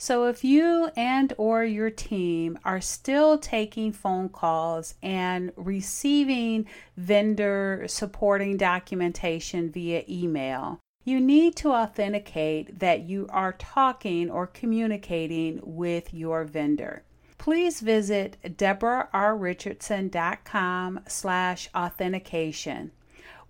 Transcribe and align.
So 0.00 0.26
if 0.28 0.42
you 0.42 0.88
and 0.96 1.34
or 1.36 1.62
your 1.62 1.90
team 1.90 2.58
are 2.64 2.80
still 2.80 3.36
taking 3.36 3.92
phone 3.92 4.30
calls 4.30 4.94
and 5.02 5.52
receiving 5.56 6.64
vendor 6.96 7.84
supporting 7.86 8.56
documentation 8.56 9.70
via 9.70 10.02
email, 10.08 10.80
you 11.04 11.20
need 11.20 11.54
to 11.56 11.72
authenticate 11.72 12.78
that 12.78 13.02
you 13.02 13.26
are 13.28 13.52
talking 13.52 14.30
or 14.30 14.46
communicating 14.46 15.60
with 15.62 16.14
your 16.14 16.44
vendor. 16.44 17.02
Please 17.36 17.80
visit 17.80 18.38
debrarrichardson.com 18.42 21.00
slash 21.08 21.68
authentication 21.74 22.92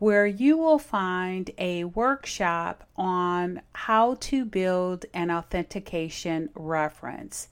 where 0.01 0.27
you 0.27 0.57
will 0.57 0.79
find 0.79 1.51
a 1.59 1.85
workshop 1.85 2.89
on 2.97 3.61
how 3.75 4.15
to 4.15 4.47
build 4.47 5.05
an 5.13 5.31
authentication 5.31 6.49
reference. 6.55 7.49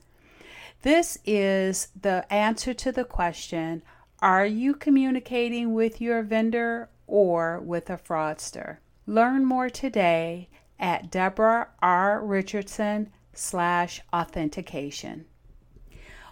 This 0.81 1.19
is 1.27 1.89
the 2.00 2.25
answer 2.33 2.72
to 2.72 2.91
the 2.91 3.05
question 3.05 3.83
Are 4.20 4.47
you 4.47 4.75
communicating 4.75 5.75
with 5.75 6.00
your 6.00 6.22
vendor 6.22 6.89
or 7.06 7.61
with 7.61 7.91
a 7.91 7.98
fraudster? 7.98 8.78
Learn 9.06 9.44
more 9.44 9.69
today 9.69 10.48
at 10.81 11.11
Debra 11.11 11.69
R. 11.83 12.25
Richardson 12.25 13.11
slash 13.34 14.00
authentication. 14.11 15.27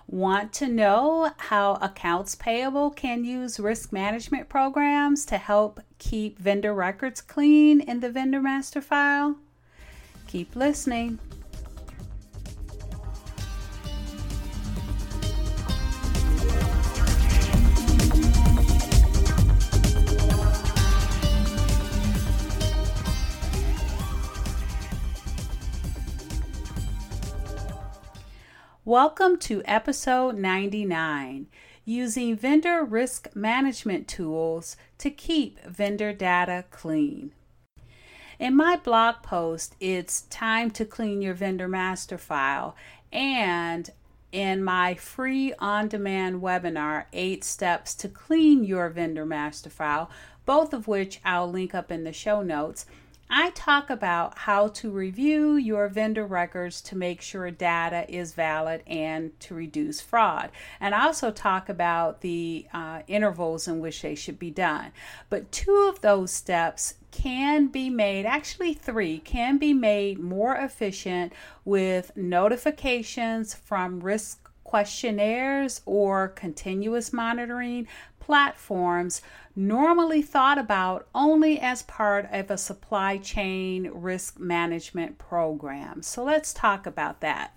Want 0.08 0.52
to 0.54 0.68
know 0.68 1.32
how 1.36 1.74
accounts 1.74 2.36
payable 2.36 2.90
can 2.90 3.24
use 3.24 3.58
risk 3.58 3.92
management 3.92 4.48
programs 4.48 5.26
to 5.26 5.36
help 5.36 5.80
keep 5.98 6.38
vendor 6.38 6.72
records 6.72 7.20
clean 7.20 7.80
in 7.80 7.98
the 8.00 8.10
vendor 8.10 8.40
master 8.40 8.80
file? 8.80 9.36
Keep 10.28 10.54
listening. 10.54 11.18
Welcome 28.98 29.36
to 29.40 29.60
episode 29.66 30.38
99 30.38 31.48
Using 31.84 32.34
Vendor 32.34 32.82
Risk 32.82 33.28
Management 33.36 34.08
Tools 34.08 34.78
to 34.96 35.10
Keep 35.10 35.62
Vendor 35.66 36.14
Data 36.14 36.64
Clean. 36.70 37.30
In 38.38 38.56
my 38.56 38.76
blog 38.76 39.16
post, 39.22 39.76
It's 39.80 40.22
Time 40.22 40.70
to 40.70 40.86
Clean 40.86 41.20
Your 41.20 41.34
Vendor 41.34 41.68
Master 41.68 42.16
File, 42.16 42.74
and 43.12 43.90
in 44.32 44.64
my 44.64 44.94
free 44.94 45.52
on 45.58 45.88
demand 45.88 46.40
webinar, 46.40 47.04
Eight 47.12 47.44
Steps 47.44 47.94
to 47.96 48.08
Clean 48.08 48.64
Your 48.64 48.88
Vendor 48.88 49.26
Master 49.26 49.68
File, 49.68 50.08
both 50.46 50.72
of 50.72 50.88
which 50.88 51.20
I'll 51.22 51.50
link 51.50 51.74
up 51.74 51.92
in 51.92 52.04
the 52.04 52.14
show 52.14 52.40
notes. 52.40 52.86
I 53.28 53.50
talk 53.50 53.90
about 53.90 54.38
how 54.38 54.68
to 54.68 54.90
review 54.90 55.56
your 55.56 55.88
vendor 55.88 56.24
records 56.24 56.80
to 56.82 56.96
make 56.96 57.20
sure 57.20 57.50
data 57.50 58.06
is 58.08 58.32
valid 58.34 58.82
and 58.86 59.38
to 59.40 59.54
reduce 59.54 60.00
fraud. 60.00 60.50
And 60.80 60.94
I 60.94 61.06
also 61.06 61.32
talk 61.32 61.68
about 61.68 62.20
the 62.20 62.66
uh, 62.72 63.02
intervals 63.08 63.66
in 63.66 63.80
which 63.80 64.02
they 64.02 64.14
should 64.14 64.38
be 64.38 64.50
done. 64.50 64.92
But 65.28 65.50
two 65.50 65.88
of 65.92 66.00
those 66.02 66.32
steps 66.32 66.94
can 67.10 67.66
be 67.66 67.90
made, 67.90 68.26
actually, 68.26 68.74
three 68.74 69.18
can 69.18 69.58
be 69.58 69.74
made 69.74 70.18
more 70.18 70.54
efficient 70.54 71.32
with 71.64 72.16
notifications 72.16 73.54
from 73.54 74.00
risk 74.00 74.50
questionnaires 74.62 75.80
or 75.86 76.28
continuous 76.28 77.12
monitoring 77.12 77.86
platforms 78.26 79.22
normally 79.54 80.20
thought 80.20 80.58
about 80.58 81.06
only 81.14 81.60
as 81.60 81.84
part 81.84 82.28
of 82.32 82.50
a 82.50 82.58
supply 82.58 83.18
chain 83.18 83.88
risk 83.94 84.40
management 84.40 85.16
program. 85.16 86.02
So 86.02 86.24
let's 86.24 86.52
talk 86.52 86.86
about 86.86 87.20
that. 87.20 87.52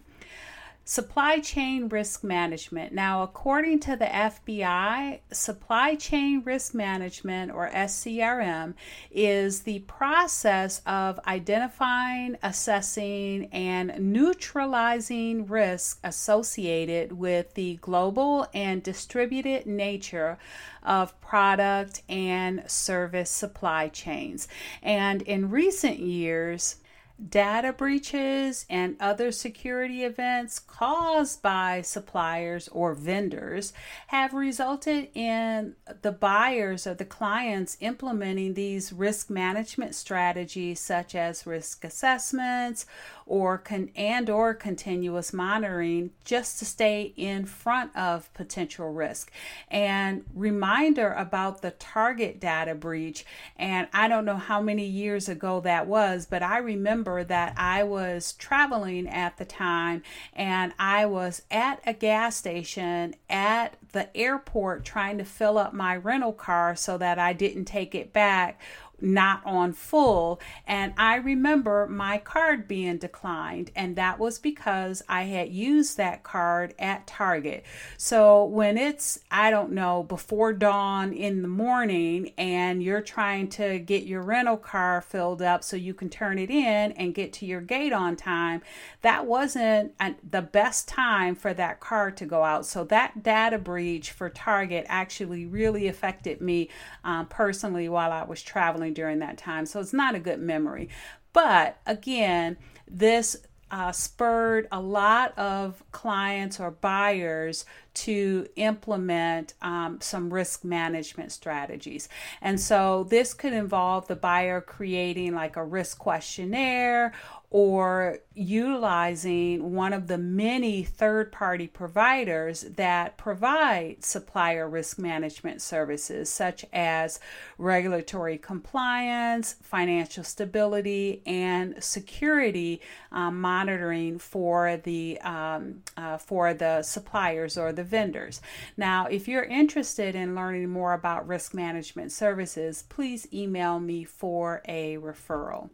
Supply 0.89 1.37
chain 1.37 1.87
risk 1.87 2.23
management. 2.23 2.93
Now, 2.93 3.21
according 3.21 3.79
to 3.81 3.95
the 3.95 4.07
FBI, 4.07 5.19
supply 5.31 5.93
chain 5.93 6.41
risk 6.43 6.73
management, 6.73 7.51
or 7.51 7.69
SCRM, 7.69 8.73
is 9.11 9.61
the 9.61 9.81
process 9.81 10.81
of 10.87 11.19
identifying, 11.27 12.37
assessing, 12.41 13.49
and 13.51 13.99
neutralizing 13.99 15.45
risk 15.45 15.99
associated 16.03 17.11
with 17.11 17.53
the 17.53 17.75
global 17.81 18.47
and 18.51 18.81
distributed 18.81 19.67
nature 19.67 20.39
of 20.81 21.21
product 21.21 22.01
and 22.09 22.63
service 22.65 23.29
supply 23.29 23.89
chains. 23.89 24.47
And 24.81 25.21
in 25.21 25.51
recent 25.51 25.99
years, 25.99 26.77
data 27.27 27.73
breaches 27.73 28.65
and 28.69 28.95
other 28.99 29.31
security 29.31 30.03
events 30.03 30.59
caused 30.59 31.41
by 31.41 31.81
suppliers 31.81 32.67
or 32.69 32.93
vendors 32.93 33.73
have 34.07 34.33
resulted 34.33 35.09
in 35.13 35.75
the 36.01 36.11
buyers 36.11 36.87
or 36.87 36.93
the 36.93 37.05
clients 37.05 37.77
implementing 37.81 38.53
these 38.53 38.93
risk 38.93 39.29
management 39.29 39.95
strategies 39.95 40.79
such 40.79 41.13
as 41.13 41.45
risk 41.45 41.83
assessments 41.83 42.85
or 43.29 43.59
con- 43.59 43.91
and 43.95 44.29
or 44.29 44.55
continuous 44.55 45.31
monitoring 45.31 46.09
just 46.25 46.57
to 46.59 46.65
stay 46.65 47.13
in 47.15 47.45
front 47.45 47.95
of 47.95 48.33
potential 48.33 48.91
risk. 48.91 49.31
And 49.69 50.25
reminder 50.33 51.13
about 51.13 51.61
the 51.61 51.71
target 51.71 52.39
data 52.39 52.73
breach 52.73 53.23
and 53.55 53.87
I 53.93 54.07
don't 54.07 54.25
know 54.25 54.37
how 54.37 54.61
many 54.61 54.85
years 54.85 55.29
ago 55.29 55.61
that 55.61 55.85
was 55.87 56.25
but 56.25 56.41
I 56.41 56.57
remember 56.57 57.23
that 57.23 57.53
I 57.55 57.83
was 57.83 58.33
traveling 58.33 59.07
at 59.07 59.37
the 59.37 59.45
time 59.45 60.01
and 60.33 60.73
I 60.79 61.05
was 61.05 61.43
at 61.51 61.81
a 61.85 61.93
gas 61.93 62.35
station 62.35 63.13
at 63.29 63.75
the 63.91 64.15
airport 64.17 64.83
trying 64.85 65.19
to 65.19 65.23
fill 65.23 65.57
up 65.57 65.73
my 65.73 65.95
rental 65.95 66.33
car 66.33 66.75
so 66.75 66.97
that 66.97 67.19
I 67.19 67.33
didn't 67.33 67.65
take 67.65 67.93
it 67.93 68.11
back 68.11 68.59
not 69.01 69.41
on 69.45 69.73
full. 69.73 70.39
And 70.67 70.93
I 70.97 71.15
remember 71.15 71.87
my 71.87 72.17
card 72.17 72.67
being 72.67 72.97
declined, 72.97 73.71
and 73.75 73.95
that 73.95 74.19
was 74.19 74.39
because 74.39 75.01
I 75.07 75.23
had 75.23 75.49
used 75.49 75.97
that 75.97 76.23
card 76.23 76.73
at 76.79 77.07
Target. 77.07 77.63
So 77.97 78.45
when 78.45 78.77
it's, 78.77 79.19
I 79.31 79.49
don't 79.51 79.71
know, 79.71 80.03
before 80.03 80.53
dawn 80.53 81.13
in 81.13 81.41
the 81.41 81.47
morning, 81.47 82.33
and 82.37 82.81
you're 82.83 83.01
trying 83.01 83.49
to 83.49 83.79
get 83.79 84.03
your 84.03 84.21
rental 84.21 84.57
car 84.57 85.01
filled 85.01 85.41
up 85.41 85.63
so 85.63 85.75
you 85.75 85.93
can 85.93 86.09
turn 86.09 86.39
it 86.39 86.49
in 86.49 86.91
and 86.93 87.13
get 87.13 87.33
to 87.33 87.45
your 87.45 87.61
gate 87.61 87.93
on 87.93 88.15
time, 88.15 88.61
that 89.01 89.25
wasn't 89.25 89.93
the 90.29 90.41
best 90.41 90.87
time 90.87 91.35
for 91.35 91.53
that 91.53 91.79
card 91.79 92.17
to 92.17 92.25
go 92.25 92.43
out. 92.43 92.65
So 92.65 92.83
that 92.85 93.23
data 93.23 93.57
breach 93.57 94.11
for 94.11 94.29
Target 94.29 94.85
actually 94.87 95.45
really 95.45 95.87
affected 95.87 96.41
me 96.41 96.69
um, 97.03 97.25
personally 97.27 97.89
while 97.89 98.11
I 98.11 98.23
was 98.23 98.41
traveling 98.41 98.88
during 98.93 99.19
that 99.19 99.37
time. 99.37 99.65
So 99.65 99.79
it's 99.79 99.93
not 99.93 100.15
a 100.15 100.19
good 100.19 100.39
memory. 100.39 100.89
But 101.33 101.79
again, 101.85 102.57
this 102.87 103.37
uh, 103.71 103.91
spurred 103.91 104.67
a 104.71 104.81
lot 104.81 105.37
of 105.37 105.83
clients 105.91 106.59
or 106.59 106.71
buyers 106.71 107.65
to 108.03 108.47
implement 108.55 109.53
um, 109.61 109.99
some 110.01 110.33
risk 110.33 110.63
management 110.63 111.31
strategies. 111.31 112.07
And 112.41 112.59
so 112.59 113.05
this 113.09 113.33
could 113.33 113.53
involve 113.53 114.07
the 114.07 114.15
buyer 114.15 114.61
creating 114.61 115.35
like 115.35 115.55
a 115.55 115.63
risk 115.63 115.97
questionnaire 115.97 117.13
or 117.51 118.19
utilizing 118.35 119.73
one 119.73 119.91
of 119.91 120.05
the 120.05 120.17
many 120.17 120.83
third 120.83 121.31
party 121.31 121.65
providers 121.67 122.61
that 122.61 123.17
provide 123.17 124.05
supplier 124.05 124.69
risk 124.69 124.99
management 124.99 125.59
services, 125.59 126.29
such 126.29 126.63
as 126.71 127.19
regulatory 127.57 128.37
compliance, 128.37 129.55
financial 129.63 130.23
stability, 130.23 131.23
and 131.25 131.83
security 131.83 132.81
um, 133.11 133.41
monitoring 133.41 134.19
for 134.19 134.77
the, 134.83 135.19
um, 135.21 135.81
uh, 135.97 136.17
for 136.17 136.53
the 136.53 136.83
suppliers 136.83 137.57
or 137.57 137.71
the 137.71 137.83
vendors. 137.89 138.41
Now, 138.77 139.07
if 139.07 139.27
you're 139.27 139.43
interested 139.43 140.15
in 140.15 140.35
learning 140.35 140.69
more 140.69 140.93
about 140.93 141.27
risk 141.27 141.53
management 141.53 142.11
services, 142.11 142.83
please 142.87 143.27
email 143.33 143.79
me 143.79 144.03
for 144.03 144.61
a 144.65 144.97
referral. 144.97 145.69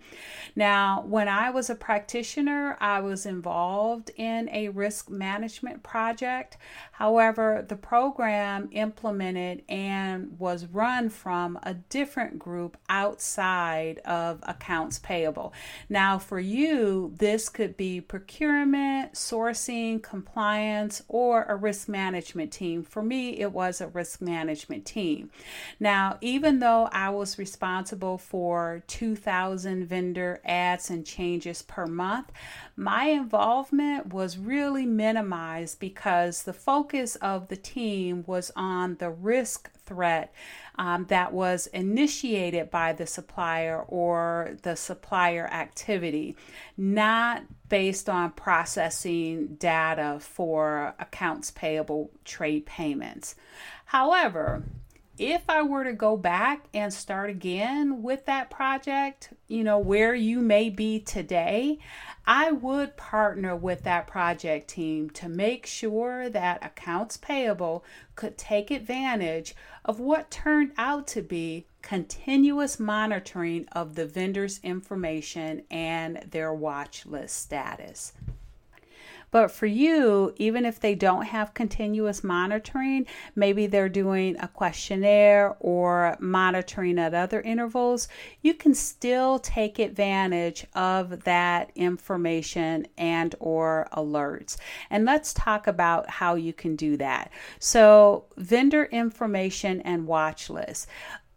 Now, 0.55 1.03
when 1.05 1.27
I 1.27 1.49
was 1.49 1.69
a 1.69 1.75
practitioner, 1.75 2.77
I 2.79 3.01
was 3.01 3.25
involved 3.25 4.11
in 4.15 4.49
a 4.49 4.69
risk 4.69 5.09
management 5.09 5.83
project. 5.83 6.57
However, 6.93 7.65
the 7.67 7.75
program 7.75 8.69
implemented 8.71 9.63
and 9.67 10.39
was 10.39 10.65
run 10.67 11.09
from 11.09 11.59
a 11.63 11.73
different 11.73 12.39
group 12.39 12.77
outside 12.87 13.99
of 14.05 14.39
accounts 14.43 14.99
payable. 14.99 15.53
Now, 15.89 16.17
for 16.17 16.39
you, 16.39 17.13
this 17.17 17.49
could 17.49 17.75
be 17.75 17.99
procurement, 17.99 19.13
sourcing, 19.13 20.01
compliance, 20.01 21.03
or 21.07 21.43
a 21.43 21.55
risk 21.55 21.89
management 21.89 22.04
team. 22.51 22.83
For 22.83 23.01
me, 23.01 23.39
it 23.39 23.51
was 23.51 23.81
a 23.81 23.87
risk 23.87 24.21
management 24.21 24.85
team. 24.85 25.29
Now, 25.79 26.17
even 26.21 26.59
though 26.59 26.89
I 26.91 27.09
was 27.09 27.37
responsible 27.37 28.17
for 28.17 28.83
2,000 28.87 29.85
vendor 29.85 30.41
ads 30.45 30.89
and 30.89 31.05
changes 31.05 31.61
per 31.61 31.85
month, 31.85 32.31
my 32.75 33.05
involvement 33.05 34.13
was 34.13 34.37
really 34.37 34.85
minimized 34.85 35.79
because 35.79 36.43
the 36.43 36.53
focus 36.53 37.15
of 37.17 37.47
the 37.47 37.55
team 37.55 38.23
was 38.27 38.51
on 38.55 38.95
the 38.95 39.09
risk 39.09 39.69
threat 39.85 40.33
um, 40.77 41.05
that 41.05 41.33
was 41.33 41.67
initiated 41.67 42.69
by 42.69 42.93
the 42.93 43.05
supplier 43.05 43.81
or 43.87 44.57
the 44.63 44.75
supplier 44.75 45.47
activity, 45.47 46.35
not 46.77 47.43
based 47.69 48.09
on 48.09 48.31
processing 48.31 49.55
data 49.55 50.17
for 50.19 50.93
accounts 50.99 51.51
payable 51.51 52.11
trade 52.23 52.65
payments. 52.65 53.35
However, 53.85 54.63
if 55.17 55.43
I 55.47 55.61
were 55.61 55.85
to 55.85 55.93
go 55.93 56.17
back 56.17 56.65
and 56.73 56.93
start 56.93 57.29
again 57.29 58.03
with 58.03 58.25
that 58.25 58.49
project, 58.49 59.29
you 59.47 59.63
know, 59.63 59.79
where 59.79 60.13
you 60.13 60.41
may 60.41 60.69
be 60.69 60.99
today, 60.99 61.79
I 62.27 62.51
would 62.51 62.97
partner 62.97 63.55
with 63.55 63.83
that 63.83 64.07
project 64.07 64.67
team 64.67 65.11
to 65.11 65.29
make 65.29 65.65
sure 65.65 66.27
that 66.29 66.65
accounts 66.65 67.17
payable 67.17 67.85
could 68.15 68.37
take 68.37 68.71
advantage 68.71 69.53
of 69.83 69.99
what 69.99 70.31
turned 70.31 70.71
out 70.77 71.05
to 71.07 71.21
be 71.21 71.67
continuous 71.83 72.79
monitoring 72.79 73.67
of 73.73 73.93
the 73.93 74.07
vendor's 74.07 74.59
information 74.63 75.63
and 75.69 76.25
their 76.31 76.51
watch 76.51 77.05
list 77.05 77.37
status. 77.37 78.13
But 79.35 79.51
for 79.51 79.65
you, 79.65 80.33
even 80.37 80.63
if 80.63 80.79
they 80.79 80.95
don't 80.95 81.25
have 81.25 81.53
continuous 81.53 82.23
monitoring, 82.23 83.05
maybe 83.35 83.67
they're 83.67 83.89
doing 83.89 84.37
a 84.39 84.47
questionnaire 84.47 85.57
or 85.59 86.15
monitoring 86.21 86.97
at 86.99 87.13
other 87.13 87.41
intervals, 87.41 88.07
you 88.41 88.53
can 88.53 88.73
still 88.73 89.39
take 89.39 89.77
advantage 89.77 90.65
of 90.73 91.25
that 91.25 91.73
information 91.75 92.87
and 92.97 93.35
or 93.41 93.89
alerts. 93.91 94.55
And 94.89 95.03
let's 95.03 95.33
talk 95.33 95.67
about 95.67 96.09
how 96.09 96.35
you 96.35 96.53
can 96.53 96.77
do 96.77 96.95
that. 96.95 97.29
So, 97.59 98.27
vendor 98.37 98.85
information 98.85 99.81
and 99.81 100.07
watch 100.07 100.49
list 100.49 100.87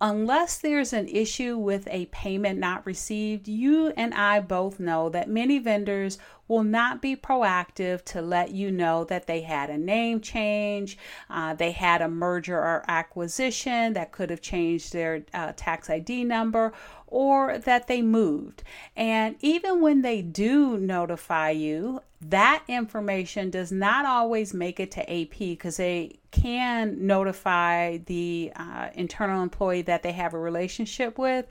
unless 0.01 0.59
there's 0.59 0.93
an 0.93 1.09
issue 1.09 1.57
with 1.57 1.89
a 1.91 2.07
payment 2.07 2.59
not 2.59 2.87
received, 2.87 3.49
you 3.49 3.89
and 3.97 4.15
I 4.15 4.41
both 4.41 4.79
know 4.79 5.09
that 5.09 5.29
many 5.29 5.59
vendors 5.59 6.19
will 6.49 6.65
not 6.65 7.01
be 7.01 7.15
proactive 7.15 8.03
to 8.07 8.23
let 8.23 8.51
you 8.51 8.71
know 8.71 9.05
that 9.05 9.27
they 9.27 9.43
had 9.43 9.71
a 9.71 9.79
name 9.79 10.21
change, 10.21 10.99
uh, 11.31 11.55
they 11.55 11.71
had 11.71 12.03
a 12.03 12.09
merger 12.09 12.59
or 12.59 12.85
acquisition 12.89 13.93
that 13.93 14.11
could 14.11 14.31
have 14.31 14.41
changed 14.41 14.93
their 14.93 15.25
uh, 15.35 15.53
tax 15.57 15.89
ID 15.91 16.25
number, 16.25 16.73
or 17.07 17.59
that 17.59 17.87
they 17.87 18.03
moved. 18.03 18.63
And 18.97 19.37
even 19.41 19.81
when 19.81 20.03
they 20.03 20.23
do 20.23 20.79
notify 20.79 21.51
you, 21.51 22.01
that 22.21 22.65
information 22.69 23.51
does 23.51 23.71
not 23.71 24.05
always 24.05 24.53
make 24.53 24.81
it 24.81 24.91
to 24.93 25.03
AP 25.03 25.39
because 25.39 25.77
they 25.77 26.19
can 26.31 27.07
notify 27.07 27.99
the 27.99 28.53
uh, 28.57 28.89
internal 28.95 29.43
employee 29.43 29.83
that 29.83 30.03
they 30.03 30.13
have 30.13 30.35
a 30.35 30.39
relationship 30.39 31.17
with, 31.19 31.47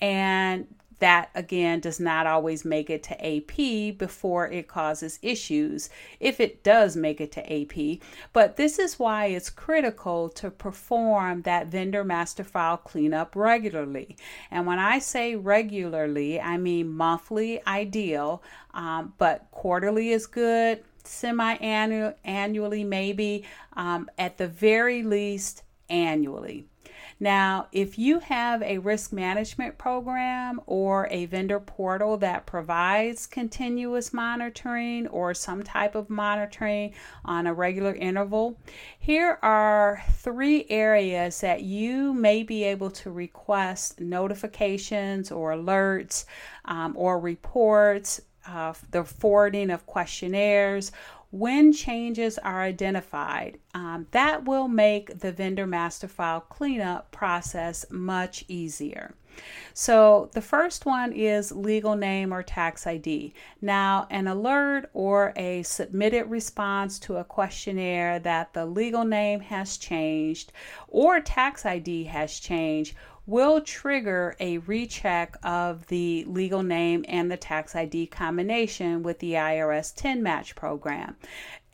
and 0.00 0.66
that 1.02 1.30
again 1.34 1.80
does 1.80 1.98
not 1.98 2.28
always 2.28 2.64
make 2.64 2.88
it 2.88 3.02
to 3.02 3.26
AP 3.26 3.98
before 3.98 4.46
it 4.46 4.68
causes 4.68 5.18
issues, 5.20 5.90
if 6.20 6.38
it 6.38 6.62
does 6.62 6.94
make 6.94 7.20
it 7.20 7.32
to 7.32 7.52
AP. 7.52 7.98
But 8.32 8.56
this 8.56 8.78
is 8.78 9.00
why 9.00 9.26
it's 9.26 9.50
critical 9.50 10.28
to 10.28 10.48
perform 10.48 11.42
that 11.42 11.66
vendor 11.66 12.04
master 12.04 12.44
file 12.44 12.76
cleanup 12.76 13.34
regularly. 13.34 14.16
And 14.48 14.64
when 14.64 14.78
I 14.78 15.00
say 15.00 15.34
regularly, 15.34 16.40
I 16.40 16.56
mean 16.56 16.88
monthly 16.90 17.60
ideal, 17.66 18.40
um, 18.72 19.12
but 19.18 19.48
quarterly 19.50 20.10
is 20.10 20.28
good, 20.28 20.84
semi 21.02 21.54
annual 21.54 22.14
annually 22.22 22.84
maybe, 22.84 23.44
um, 23.72 24.08
at 24.18 24.38
the 24.38 24.46
very 24.46 25.02
least 25.02 25.64
annually. 25.90 26.68
Now, 27.22 27.68
if 27.70 28.00
you 28.00 28.18
have 28.18 28.64
a 28.64 28.78
risk 28.78 29.12
management 29.12 29.78
program 29.78 30.60
or 30.66 31.06
a 31.08 31.26
vendor 31.26 31.60
portal 31.60 32.16
that 32.16 32.46
provides 32.46 33.28
continuous 33.28 34.12
monitoring 34.12 35.06
or 35.06 35.32
some 35.32 35.62
type 35.62 35.94
of 35.94 36.10
monitoring 36.10 36.94
on 37.24 37.46
a 37.46 37.54
regular 37.54 37.94
interval, 37.94 38.58
here 38.98 39.38
are 39.40 40.02
three 40.14 40.66
areas 40.68 41.40
that 41.42 41.62
you 41.62 42.12
may 42.12 42.42
be 42.42 42.64
able 42.64 42.90
to 42.90 43.12
request 43.12 44.00
notifications 44.00 45.30
or 45.30 45.52
alerts 45.52 46.24
um, 46.64 46.92
or 46.96 47.20
reports, 47.20 48.20
uh, 48.48 48.74
the 48.90 49.04
forwarding 49.04 49.70
of 49.70 49.86
questionnaires 49.86 50.90
when 51.32 51.72
changes 51.72 52.38
are 52.38 52.62
identified. 52.62 53.58
Um, 53.74 54.06
that 54.12 54.44
will 54.44 54.68
make 54.68 55.18
the 55.18 55.32
vendor 55.32 55.66
master 55.66 56.06
file 56.06 56.42
cleanup 56.42 57.10
process 57.10 57.86
much 57.90 58.44
easier. 58.46 59.14
So, 59.72 60.28
the 60.34 60.42
first 60.42 60.84
one 60.84 61.14
is 61.14 61.50
legal 61.50 61.96
name 61.96 62.34
or 62.34 62.42
tax 62.42 62.86
ID. 62.86 63.32
Now, 63.62 64.06
an 64.10 64.26
alert 64.26 64.90
or 64.92 65.32
a 65.34 65.62
submitted 65.62 66.24
response 66.24 66.98
to 67.00 67.16
a 67.16 67.24
questionnaire 67.24 68.18
that 68.18 68.52
the 68.52 68.66
legal 68.66 69.04
name 69.04 69.40
has 69.40 69.78
changed 69.78 70.52
or 70.86 71.18
tax 71.20 71.64
ID 71.64 72.04
has 72.04 72.38
changed 72.38 72.94
will 73.26 73.60
trigger 73.60 74.34
a 74.40 74.58
recheck 74.58 75.36
of 75.42 75.86
the 75.86 76.24
legal 76.26 76.62
name 76.62 77.04
and 77.08 77.30
the 77.30 77.36
tax 77.36 77.76
ID 77.76 78.06
combination 78.06 79.02
with 79.02 79.18
the 79.20 79.34
IRS 79.34 79.94
TIN 79.94 80.22
match 80.22 80.54
program. 80.54 81.16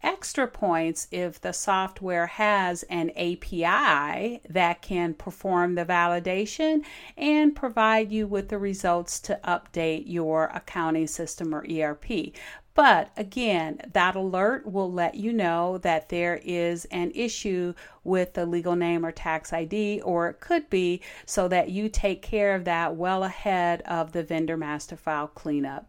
Extra 0.00 0.46
points 0.46 1.08
if 1.10 1.40
the 1.40 1.52
software 1.52 2.28
has 2.28 2.84
an 2.84 3.10
API 3.16 4.40
that 4.48 4.80
can 4.80 5.12
perform 5.12 5.74
the 5.74 5.84
validation 5.84 6.84
and 7.16 7.56
provide 7.56 8.12
you 8.12 8.26
with 8.28 8.48
the 8.48 8.58
results 8.58 9.18
to 9.18 9.40
update 9.42 10.04
your 10.06 10.52
accounting 10.54 11.08
system 11.08 11.52
or 11.52 11.66
ERP. 11.68 12.32
But 12.78 13.10
again, 13.16 13.80
that 13.92 14.14
alert 14.14 14.64
will 14.64 14.92
let 14.92 15.16
you 15.16 15.32
know 15.32 15.78
that 15.78 16.10
there 16.10 16.40
is 16.44 16.84
an 16.92 17.10
issue 17.12 17.74
with 18.04 18.34
the 18.34 18.46
legal 18.46 18.76
name 18.76 19.04
or 19.04 19.10
tax 19.10 19.52
ID, 19.52 20.00
or 20.02 20.28
it 20.28 20.38
could 20.38 20.70
be 20.70 21.02
so 21.26 21.48
that 21.48 21.70
you 21.70 21.88
take 21.88 22.22
care 22.22 22.54
of 22.54 22.64
that 22.66 22.94
well 22.94 23.24
ahead 23.24 23.82
of 23.82 24.12
the 24.12 24.22
vendor 24.22 24.56
master 24.56 24.94
file 24.94 25.26
cleanup. 25.26 25.88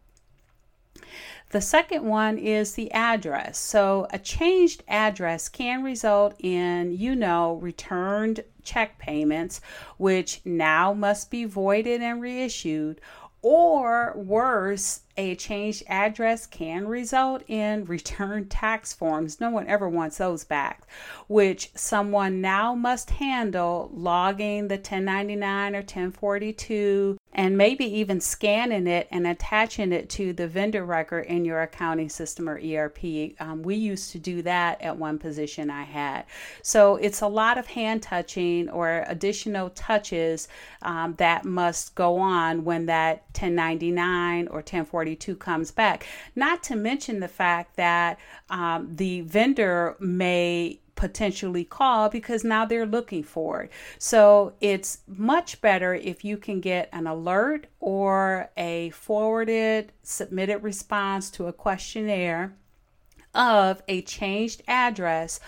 The 1.52 1.62
second 1.62 2.06
one 2.06 2.40
is 2.40 2.74
the 2.74 2.92
address. 2.92 3.60
So, 3.60 4.08
a 4.10 4.18
changed 4.18 4.82
address 4.88 5.48
can 5.48 5.84
result 5.84 6.34
in, 6.40 6.98
you 6.98 7.16
know, 7.16 7.54
returned 7.62 8.44
check 8.64 8.98
payments, 8.98 9.62
which 9.98 10.42
now 10.44 10.94
must 10.94 11.30
be 11.30 11.46
voided 11.46 12.02
and 12.02 12.20
reissued, 12.20 13.00
or 13.42 14.14
worse, 14.16 15.02
a 15.18 15.36
changed 15.36 15.84
address 15.88 16.46
can 16.46 16.88
result 16.88 17.44
in 17.48 17.86
return 17.86 18.48
tax 18.48 18.94
forms. 18.94 19.40
No 19.40 19.50
one 19.50 19.68
ever 19.68 19.88
wants 19.88 20.18
those 20.18 20.44
back, 20.44 20.88
which 21.28 21.72
someone 21.76 22.42
now 22.42 22.76
must 22.76 23.10
handle 23.12 23.90
logging 23.94 24.68
the 24.68 24.76
1099 24.76 25.76
or 25.76 25.80
1042 25.80 27.18
and 27.34 27.58
maybe 27.58 27.86
even 27.86 28.20
scanning 28.20 28.88
it 28.88 29.08
and 29.12 29.28
attaching 29.28 29.92
it 29.92 30.10
to 30.10 30.34
the 30.34 30.48
vendor 30.48 30.84
record 30.84 31.26
in 31.28 31.46
your 31.46 31.62
accounting 31.62 32.10
system 32.10 32.50
or 32.50 32.60
ERP. 32.60 33.34
Um, 33.40 33.62
we 33.62 33.76
used 33.76 34.12
to 34.12 34.20
do 34.20 34.42
that 34.42 34.82
at 34.82 34.98
one 34.98 35.20
position 35.20 35.70
I 35.70 35.84
had. 35.84 36.26
So 36.64 36.96
it's 36.96 37.22
a 37.22 37.28
lot 37.28 37.58
of 37.58 37.68
hand 37.68 38.02
touching 38.02 38.70
or 38.70 39.04
additional 39.08 39.70
touches 39.72 40.48
um, 40.82 41.14
that 41.18 41.46
must 41.46 41.94
go 41.96 42.18
on 42.18 42.64
when 42.64 42.88
that 42.88 43.24
1099 43.34 44.48
or 44.48 44.58
1042 44.58 45.36
comes 45.36 45.72
back. 45.72 46.08
Not 46.36 46.64
to 46.64 46.76
mention 46.76 47.20
the 47.20 47.28
fact 47.28 47.76
that 47.76 48.20
um, 48.50 48.96
the 48.96 49.22
vendor 49.22 49.96
may 50.00 50.80
potentially 51.00 51.64
call 51.64 52.10
because 52.10 52.44
now 52.44 52.66
they're 52.66 52.86
looking 52.86 53.24
for 53.24 53.64
it. 53.64 53.72
So 53.98 54.54
it's 54.60 55.00
much 55.08 55.62
better 55.62 55.96
if 55.96 56.26
you 56.26 56.36
can 56.36 56.60
get 56.60 56.90
an 56.92 57.08
alert 57.08 57.68
or 57.80 58.52
a 58.58 58.90
forwarded 58.90 59.94
submitted 60.04 60.62
response 60.62 61.30
to 61.32 61.48
a 61.48 61.54
questionnaire 61.54 62.54
of 63.34 63.82
a 63.88 64.02
changed 64.02 64.62
address 64.68 65.40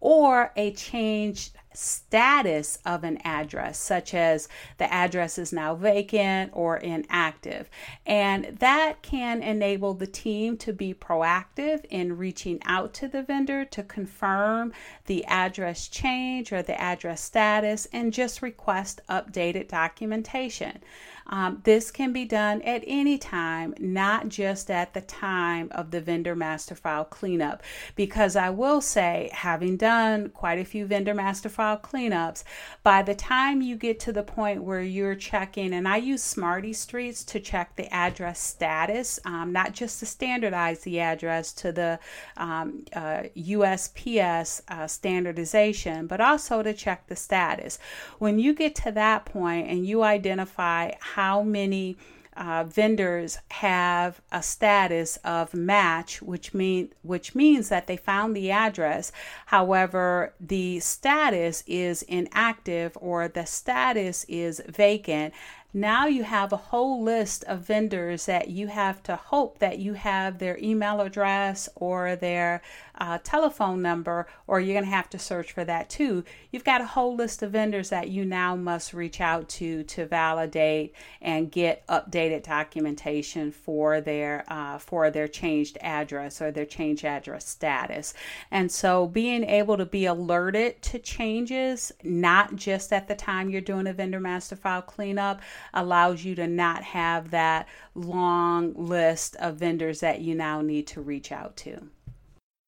or 0.00 0.52
a 0.56 0.72
changed 0.72 1.57
status 1.78 2.78
of 2.84 3.04
an 3.04 3.18
address, 3.24 3.78
such 3.78 4.12
as 4.12 4.48
the 4.78 4.92
address 4.92 5.38
is 5.38 5.52
now 5.52 5.74
vacant 5.74 6.50
or 6.52 6.76
inactive. 6.76 7.70
And 8.04 8.56
that 8.58 9.00
can 9.02 9.42
enable 9.42 9.94
the 9.94 10.06
team 10.06 10.56
to 10.58 10.72
be 10.72 10.92
proactive 10.92 11.84
in 11.88 12.18
reaching 12.18 12.60
out 12.64 12.94
to 12.94 13.08
the 13.08 13.22
vendor 13.22 13.64
to 13.66 13.82
confirm 13.84 14.72
the 15.06 15.24
address 15.26 15.86
change 15.86 16.52
or 16.52 16.62
the 16.62 16.80
address 16.80 17.22
status 17.22 17.86
and 17.92 18.12
just 18.12 18.42
request 18.42 19.00
updated 19.08 19.68
documentation. 19.68 20.80
Um, 21.28 21.60
this 21.64 21.90
can 21.90 22.12
be 22.12 22.24
done 22.24 22.62
at 22.62 22.82
any 22.86 23.18
time, 23.18 23.74
not 23.78 24.28
just 24.28 24.70
at 24.70 24.94
the 24.94 25.00
time 25.02 25.68
of 25.72 25.90
the 25.90 26.00
vendor 26.00 26.34
master 26.34 26.74
file 26.74 27.04
cleanup. 27.04 27.62
Because 27.96 28.36
I 28.36 28.50
will 28.50 28.80
say, 28.80 29.30
having 29.32 29.76
done 29.76 30.30
quite 30.30 30.58
a 30.58 30.64
few 30.64 30.86
vendor 30.86 31.14
master 31.14 31.48
file 31.48 31.78
cleanups, 31.78 32.44
by 32.82 33.02
the 33.02 33.14
time 33.14 33.60
you 33.60 33.76
get 33.76 34.00
to 34.00 34.12
the 34.12 34.22
point 34.22 34.62
where 34.62 34.82
you're 34.82 35.14
checking, 35.14 35.74
and 35.74 35.86
I 35.86 35.98
use 35.98 36.22
Smarty 36.22 36.72
Streets 36.72 37.24
to 37.24 37.40
check 37.40 37.76
the 37.76 37.92
address 37.92 38.40
status, 38.40 39.20
um, 39.24 39.52
not 39.52 39.72
just 39.72 40.00
to 40.00 40.06
standardize 40.06 40.80
the 40.80 41.00
address 41.00 41.52
to 41.54 41.72
the 41.72 41.98
um, 42.36 42.84
uh, 42.94 43.24
USPS 43.36 44.62
uh, 44.68 44.86
standardization, 44.86 46.06
but 46.06 46.20
also 46.20 46.62
to 46.62 46.72
check 46.72 47.06
the 47.06 47.16
status. 47.16 47.78
When 48.18 48.38
you 48.38 48.54
get 48.54 48.74
to 48.76 48.92
that 48.92 49.26
point 49.26 49.68
and 49.68 49.86
you 49.86 50.02
identify 50.02 50.92
how 51.18 51.42
many 51.42 51.96
uh, 52.36 52.62
vendors 52.62 53.38
have 53.50 54.20
a 54.30 54.40
status 54.40 55.16
of 55.24 55.52
match, 55.52 56.22
which 56.22 56.54
mean 56.54 56.92
which 57.02 57.34
means 57.34 57.68
that 57.70 57.88
they 57.88 57.96
found 57.96 58.36
the 58.36 58.52
address. 58.52 59.10
However, 59.46 60.32
the 60.38 60.78
status 60.78 61.64
is 61.66 62.02
inactive 62.02 62.96
or 63.00 63.26
the 63.26 63.46
status 63.46 64.24
is 64.28 64.62
vacant. 64.68 65.34
Now 65.74 66.06
you 66.06 66.22
have 66.22 66.52
a 66.52 66.64
whole 66.70 67.02
list 67.02 67.42
of 67.44 67.66
vendors 67.66 68.26
that 68.26 68.48
you 68.48 68.68
have 68.68 69.02
to 69.02 69.16
hope 69.16 69.58
that 69.58 69.80
you 69.80 69.94
have 69.94 70.38
their 70.38 70.56
email 70.58 71.00
address 71.00 71.68
or 71.74 72.14
their 72.14 72.62
uh, 72.98 73.18
telephone 73.22 73.80
number, 73.80 74.26
or 74.46 74.60
you're 74.60 74.74
going 74.74 74.84
to 74.84 74.90
have 74.90 75.10
to 75.10 75.18
search 75.18 75.52
for 75.52 75.64
that 75.64 75.88
too. 75.88 76.24
You've 76.50 76.64
got 76.64 76.80
a 76.80 76.86
whole 76.86 77.14
list 77.14 77.42
of 77.42 77.52
vendors 77.52 77.90
that 77.90 78.08
you 78.08 78.24
now 78.24 78.56
must 78.56 78.92
reach 78.92 79.20
out 79.20 79.48
to 79.50 79.84
to 79.84 80.06
validate 80.06 80.94
and 81.20 81.50
get 81.50 81.86
updated 81.86 82.42
documentation 82.42 83.52
for 83.52 84.00
their 84.00 84.44
uh, 84.48 84.78
for 84.78 85.10
their 85.10 85.28
changed 85.28 85.78
address 85.80 86.42
or 86.42 86.50
their 86.50 86.66
change 86.66 87.04
address 87.04 87.48
status. 87.48 88.14
And 88.50 88.70
so 88.70 89.06
being 89.06 89.44
able 89.44 89.76
to 89.76 89.86
be 89.86 90.06
alerted 90.06 90.82
to 90.82 90.98
changes, 90.98 91.92
not 92.02 92.56
just 92.56 92.92
at 92.92 93.08
the 93.08 93.14
time 93.14 93.50
you're 93.50 93.60
doing 93.60 93.86
a 93.86 93.92
vendor 93.92 94.20
master 94.20 94.56
file 94.56 94.82
cleanup, 94.82 95.40
allows 95.74 96.24
you 96.24 96.34
to 96.34 96.46
not 96.46 96.82
have 96.82 97.30
that 97.30 97.68
long 97.94 98.74
list 98.74 99.36
of 99.36 99.56
vendors 99.56 100.00
that 100.00 100.20
you 100.20 100.34
now 100.34 100.60
need 100.60 100.86
to 100.88 101.00
reach 101.00 101.32
out 101.32 101.56
to. 101.56 101.88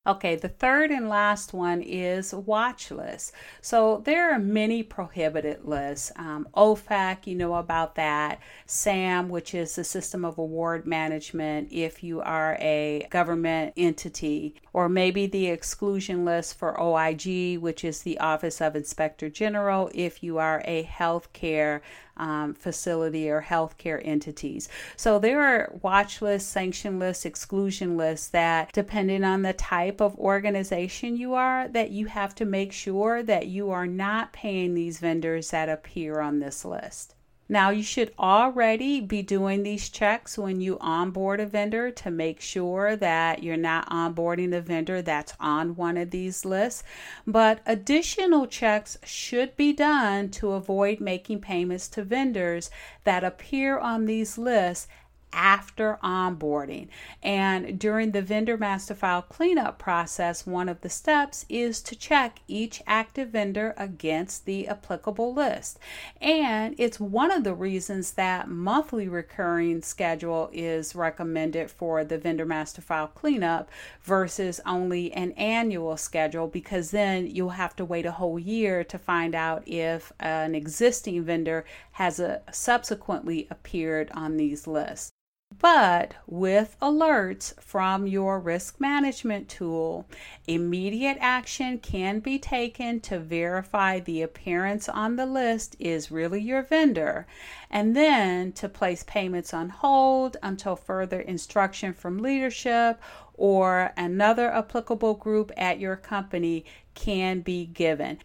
Okay, 0.06 0.34
the 0.34 0.48
third 0.48 0.90
and 0.90 1.10
last 1.10 1.52
one 1.52 1.82
is 1.82 2.32
watch 2.32 2.90
lists. 2.90 3.32
So 3.60 4.00
there 4.06 4.32
are 4.32 4.38
many 4.38 4.82
prohibited 4.82 5.66
lists. 5.66 6.10
Um, 6.16 6.48
OFAC, 6.56 7.26
you 7.26 7.34
know 7.34 7.56
about 7.56 7.96
that. 7.96 8.40
SAM, 8.64 9.28
which 9.28 9.54
is 9.54 9.74
the 9.74 9.84
System 9.84 10.24
of 10.24 10.38
Award 10.38 10.86
Management, 10.86 11.68
if 11.70 12.02
you 12.02 12.22
are 12.22 12.56
a 12.60 13.06
government 13.10 13.74
entity, 13.76 14.54
or 14.72 14.88
maybe 14.88 15.26
the 15.26 15.48
exclusion 15.48 16.24
list 16.24 16.56
for 16.56 16.80
OIG, 16.80 17.58
which 17.58 17.84
is 17.84 18.00
the 18.00 18.18
Office 18.20 18.62
of 18.62 18.74
Inspector 18.74 19.28
General, 19.28 19.90
if 19.94 20.22
you 20.22 20.38
are 20.38 20.62
a 20.64 20.84
healthcare 20.84 21.82
um, 22.20 22.54
facility 22.54 23.30
or 23.30 23.42
healthcare 23.42 24.00
entities. 24.04 24.68
So 24.96 25.18
there 25.18 25.40
are 25.40 25.72
watch 25.82 26.20
lists, 26.20 26.48
sanction 26.48 26.98
lists, 26.98 27.24
exclusion 27.24 27.96
lists 27.96 28.28
that, 28.28 28.72
depending 28.72 29.24
on 29.24 29.42
the 29.42 29.54
type 29.54 30.00
of 30.00 30.18
organization 30.18 31.16
you 31.16 31.34
are, 31.34 31.66
that 31.68 31.90
you 31.90 32.06
have 32.06 32.34
to 32.36 32.44
make 32.44 32.72
sure 32.72 33.22
that 33.22 33.46
you 33.46 33.70
are 33.70 33.86
not 33.86 34.32
paying 34.32 34.74
these 34.74 34.98
vendors 34.98 35.50
that 35.50 35.70
appear 35.70 36.20
on 36.20 36.38
this 36.38 36.64
list. 36.64 37.14
Now, 37.50 37.70
you 37.70 37.82
should 37.82 38.12
already 38.16 39.00
be 39.00 39.22
doing 39.22 39.64
these 39.64 39.88
checks 39.88 40.38
when 40.38 40.60
you 40.60 40.78
onboard 40.80 41.40
a 41.40 41.46
vendor 41.46 41.90
to 41.90 42.08
make 42.08 42.40
sure 42.40 42.94
that 42.94 43.42
you're 43.42 43.56
not 43.56 43.90
onboarding 43.90 44.54
a 44.54 44.60
vendor 44.60 45.02
that's 45.02 45.34
on 45.40 45.74
one 45.74 45.96
of 45.96 46.12
these 46.12 46.44
lists. 46.44 46.84
But 47.26 47.58
additional 47.66 48.46
checks 48.46 48.98
should 49.02 49.56
be 49.56 49.72
done 49.72 50.28
to 50.30 50.52
avoid 50.52 51.00
making 51.00 51.40
payments 51.40 51.88
to 51.88 52.04
vendors 52.04 52.70
that 53.02 53.24
appear 53.24 53.76
on 53.80 54.06
these 54.06 54.38
lists 54.38 54.86
after 55.32 55.98
onboarding. 56.02 56.88
And 57.22 57.78
during 57.78 58.10
the 58.10 58.22
vendor 58.22 58.56
master 58.56 58.94
file 58.94 59.22
cleanup 59.22 59.78
process, 59.78 60.46
one 60.46 60.68
of 60.68 60.80
the 60.80 60.88
steps 60.88 61.46
is 61.48 61.80
to 61.82 61.96
check 61.96 62.40
each 62.48 62.82
active 62.86 63.30
vendor 63.30 63.74
against 63.76 64.44
the 64.44 64.68
applicable 64.68 65.32
list. 65.32 65.78
And 66.20 66.74
it's 66.78 67.00
one 67.00 67.30
of 67.30 67.44
the 67.44 67.54
reasons 67.54 68.12
that 68.12 68.48
monthly 68.48 69.08
recurring 69.08 69.82
schedule 69.82 70.50
is 70.52 70.94
recommended 70.94 71.70
for 71.70 72.04
the 72.04 72.18
vendor 72.18 72.46
master 72.46 72.82
file 72.82 73.08
cleanup 73.08 73.70
versus 74.02 74.60
only 74.66 75.12
an 75.12 75.32
annual 75.32 75.96
schedule 75.96 76.48
because 76.48 76.90
then 76.90 77.26
you'll 77.26 77.50
have 77.50 77.76
to 77.76 77.84
wait 77.84 78.06
a 78.06 78.12
whole 78.12 78.38
year 78.38 78.84
to 78.84 78.98
find 78.98 79.34
out 79.34 79.66
if 79.66 80.12
an 80.20 80.54
existing 80.54 81.22
vendor 81.24 81.64
has 81.92 82.20
a, 82.20 82.42
subsequently 82.50 83.46
appeared 83.50 84.10
on 84.12 84.36
these 84.36 84.66
lists. 84.66 85.12
But 85.58 86.14
with 86.26 86.76
alerts 86.80 87.60
from 87.60 88.06
your 88.06 88.38
risk 88.38 88.80
management 88.80 89.48
tool, 89.48 90.06
immediate 90.46 91.18
action 91.20 91.78
can 91.78 92.20
be 92.20 92.38
taken 92.38 93.00
to 93.00 93.18
verify 93.18 93.98
the 94.00 94.22
appearance 94.22 94.88
on 94.88 95.16
the 95.16 95.26
list 95.26 95.76
is 95.78 96.10
really 96.10 96.40
your 96.40 96.62
vendor, 96.62 97.26
and 97.68 97.96
then 97.96 98.52
to 98.52 98.68
place 98.68 99.02
payments 99.02 99.52
on 99.52 99.68
hold 99.68 100.36
until 100.42 100.76
further 100.76 101.20
instruction 101.20 101.92
from 101.92 102.18
leadership 102.18 103.00
or 103.34 103.92
another 103.96 104.50
applicable 104.52 105.14
group 105.14 105.50
at 105.56 105.80
your 105.80 105.96
company 105.96 106.64
can 106.94 107.40
be 107.40 107.66
given. 107.66 108.18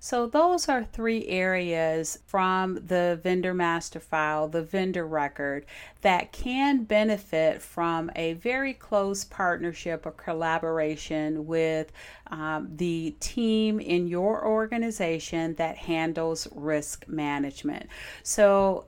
So, 0.00 0.26
those 0.26 0.68
are 0.68 0.84
three 0.84 1.26
areas 1.26 2.20
from 2.26 2.74
the 2.86 3.18
vendor 3.22 3.52
master 3.52 3.98
file, 3.98 4.48
the 4.48 4.62
vendor 4.62 5.06
record, 5.06 5.66
that 6.02 6.32
can 6.32 6.84
benefit 6.84 7.60
from 7.60 8.10
a 8.14 8.34
very 8.34 8.74
close 8.74 9.24
partnership 9.24 10.06
or 10.06 10.12
collaboration 10.12 11.46
with 11.46 11.90
um, 12.28 12.68
the 12.76 13.16
team 13.18 13.80
in 13.80 14.06
your 14.06 14.46
organization 14.46 15.54
that 15.54 15.76
handles 15.76 16.46
risk 16.54 17.08
management. 17.08 17.88
So, 18.22 18.86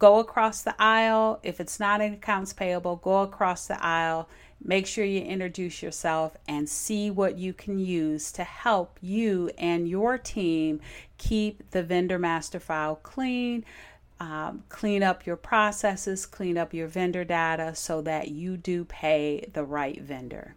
go 0.00 0.18
across 0.18 0.62
the 0.62 0.74
aisle. 0.80 1.38
If 1.44 1.60
it's 1.60 1.78
not 1.78 2.00
accounts 2.00 2.52
payable, 2.52 2.96
go 2.96 3.22
across 3.22 3.68
the 3.68 3.82
aisle 3.84 4.28
Make 4.62 4.86
sure 4.86 5.04
you 5.04 5.22
introduce 5.22 5.82
yourself 5.82 6.36
and 6.46 6.68
see 6.68 7.10
what 7.10 7.38
you 7.38 7.52
can 7.52 7.78
use 7.78 8.30
to 8.32 8.44
help 8.44 8.98
you 9.00 9.50
and 9.56 9.88
your 9.88 10.18
team 10.18 10.80
keep 11.16 11.70
the 11.70 11.82
vendor 11.82 12.18
master 12.18 12.60
file 12.60 12.96
clean, 12.96 13.64
um, 14.20 14.64
clean 14.68 15.02
up 15.02 15.24
your 15.24 15.36
processes, 15.36 16.26
clean 16.26 16.58
up 16.58 16.74
your 16.74 16.88
vendor 16.88 17.24
data 17.24 17.74
so 17.74 18.02
that 18.02 18.28
you 18.28 18.58
do 18.58 18.84
pay 18.84 19.48
the 19.54 19.64
right 19.64 20.00
vendor. 20.02 20.56